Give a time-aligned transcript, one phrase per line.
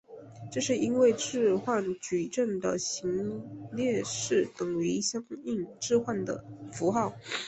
[0.51, 6.43] 这是因为置换矩阵的行列式等于相应置换的
[6.73, 7.13] 符号。